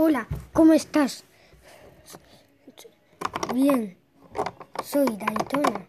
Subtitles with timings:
[0.00, 1.24] Hola, ¿cómo estás?
[3.52, 3.98] Bien,
[4.84, 5.88] soy Daytona.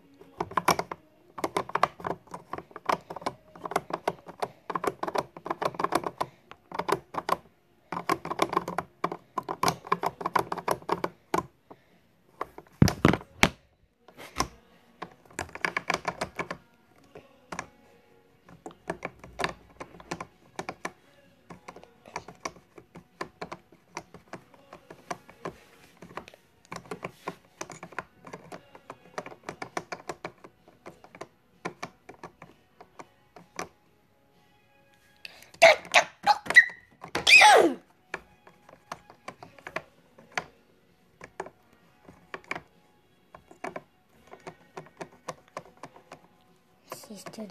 [47.09, 47.48] Este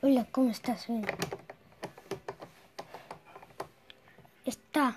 [0.00, 0.86] Hola, ¿cómo estás?
[0.88, 1.04] Bien.
[4.44, 4.96] Estás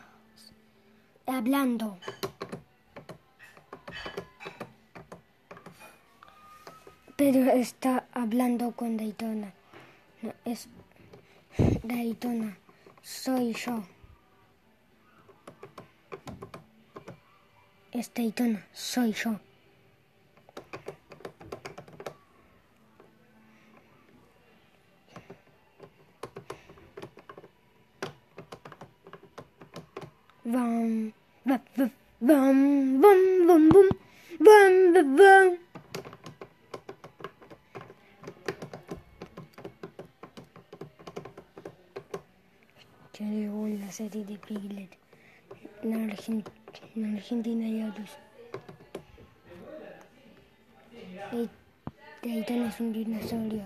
[1.26, 1.98] hablando.
[7.18, 9.52] pero está hablando con Daytona.
[10.22, 10.70] No, es
[11.84, 12.58] Daytona.
[13.08, 13.86] Soy yo.
[17.94, 18.68] Es Daytona.
[18.74, 19.40] Soy yo.
[30.44, 31.14] Bum,
[31.46, 33.90] bum, bum, bum, bum, bum, bum,
[34.94, 35.67] bum, bum,
[43.18, 44.96] que agregó en la serie de Piglet
[45.82, 46.48] en, Argent
[46.96, 48.12] en Argentina y otros.
[52.22, 53.64] Titan es un dinosaurio.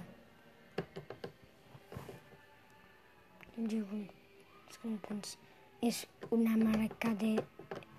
[5.82, 7.44] Es una marca de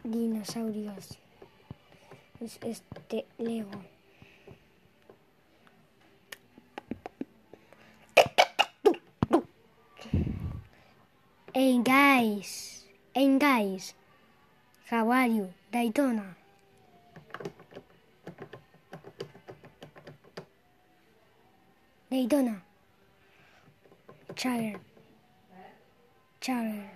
[0.04, 1.18] dinosaurios.
[2.40, 3.91] Es este Lego.
[11.54, 12.80] Hey guys,
[13.14, 13.92] hey guys,
[14.88, 16.34] how are you, Daytona?
[22.10, 22.62] Daytona.
[24.34, 24.80] Chagger.
[26.40, 26.88] Chagger.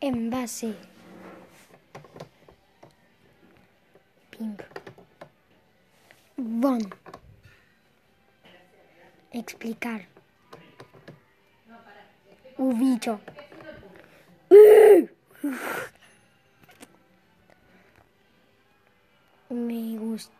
[0.00, 0.76] Envase.
[4.30, 4.62] Pink.
[6.38, 6.82] Bon.
[9.32, 10.13] Explicar.
[12.58, 13.20] Ubicho.
[19.50, 20.32] Me gusta.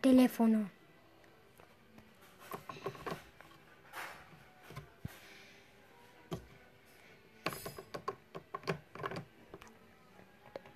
[0.00, 0.70] Teléfono.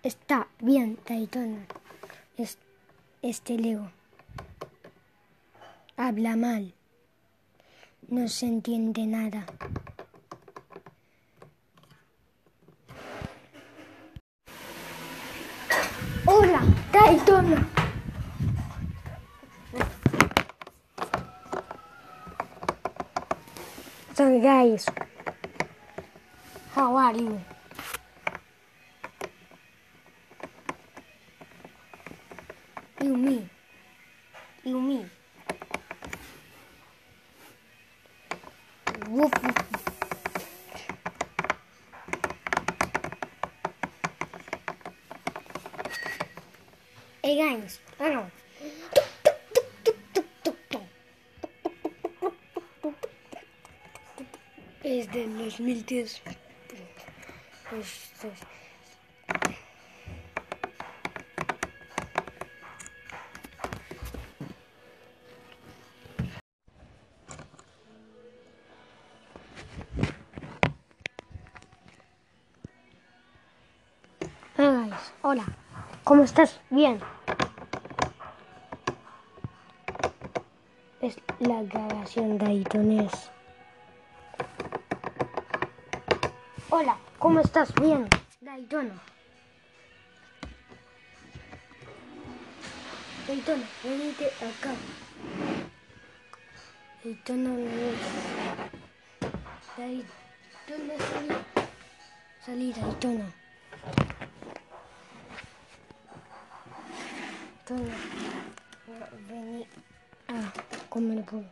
[0.03, 1.67] Está bien, Daytona.
[2.39, 2.57] Es,
[3.23, 3.91] este Lego.
[5.97, 6.75] Habla mal.
[8.09, 9.45] No se entiende nada.
[16.25, 16.63] Hola,
[16.93, 17.69] Daytona.
[24.41, 24.87] Guys,
[26.75, 27.58] how are you?
[33.09, 33.49] You me.
[34.65, 35.07] You me.
[39.09, 39.57] Woof, woof.
[47.23, 48.27] Hey guys, I know.
[54.85, 56.21] Es de los 2010.
[57.71, 58.11] Pues,
[75.31, 75.45] Hola,
[76.05, 76.59] ¿cómo estás?
[76.71, 76.99] Bien.
[81.03, 83.31] Es la grabación de Aitonés.
[86.71, 87.75] Hola, ¿cómo estás?
[87.75, 88.09] Bien,
[88.41, 88.95] Daytono.
[93.27, 94.73] Daytono, venite acá.
[97.05, 97.99] Daytono no es.
[99.77, 100.07] Salí.
[102.47, 103.25] Salí, Daytono.
[107.69, 107.83] Tono.
[109.29, 109.67] Vení
[110.29, 111.45] a comer por.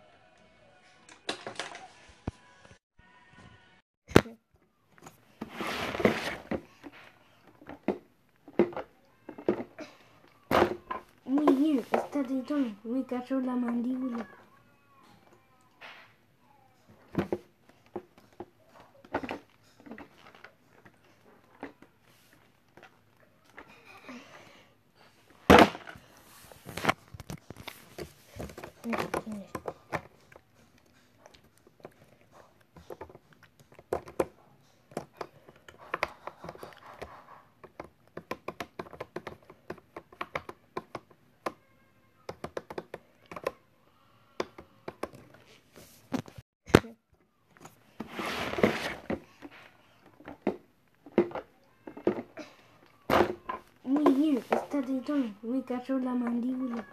[11.27, 12.75] Muy bien, está de tono.
[12.85, 14.27] Me cayó la mandíbula.
[53.83, 55.35] Muy bien, está de tono.
[55.43, 56.87] Me cayó la mandíbula.